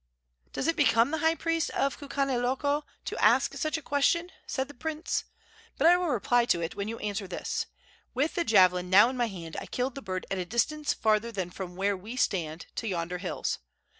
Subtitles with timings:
[0.51, 4.73] "Does it become the high priest of Kukaniloko to ask such a question?" said the
[4.73, 5.25] prince.
[5.77, 7.67] "But I will reply to it when you answer this:
[8.15, 11.31] With the javelin now in my hand I killed the bird at a distance farther
[11.31, 13.59] than from where we stand to yonder hills.